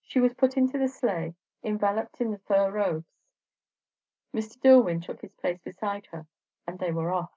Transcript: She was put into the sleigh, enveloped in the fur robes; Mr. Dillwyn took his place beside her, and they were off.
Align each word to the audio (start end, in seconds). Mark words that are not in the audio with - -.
She 0.00 0.18
was 0.18 0.32
put 0.32 0.56
into 0.56 0.78
the 0.78 0.88
sleigh, 0.88 1.34
enveloped 1.62 2.18
in 2.18 2.30
the 2.30 2.38
fur 2.38 2.70
robes; 2.72 3.04
Mr. 4.32 4.58
Dillwyn 4.58 5.02
took 5.02 5.20
his 5.20 5.34
place 5.34 5.58
beside 5.60 6.06
her, 6.06 6.26
and 6.66 6.78
they 6.78 6.90
were 6.90 7.12
off. 7.12 7.34